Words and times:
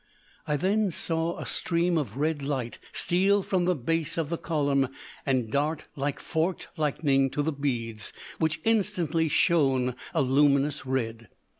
I 0.47 0.57
then 0.57 0.89
saw 0.89 1.37
a 1.37 1.45
stream 1.45 1.95
of 1.95 2.17
red 2.17 2.41
light 2.41 2.79
steal 2.91 3.43
from 3.43 3.65
the 3.65 3.75
base 3.75 4.17
of 4.17 4.29
the 4.29 4.37
column 4.39 4.87
and 5.27 5.51
dart 5.51 5.85
like 5.95 6.19
forked 6.19 6.69
lightning 6.75 7.29
to 7.29 7.43
the 7.43 7.53
beads, 7.53 8.11
which 8.39 8.61
instantly 8.63 9.27
shone 9.29 9.95
a 10.15 10.23
luminous 10.23 10.87
red. 10.87 11.29